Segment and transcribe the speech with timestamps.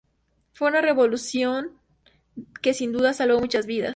[0.53, 1.77] Fue una revolución
[2.63, 3.89] que sin duda salvó muchas vidas.